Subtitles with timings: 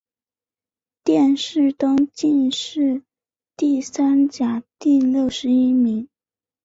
[1.03, 3.03] 殿试登进士
[3.55, 6.09] 第三甲第六十一名。